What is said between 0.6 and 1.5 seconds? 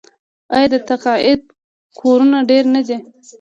د تقاعد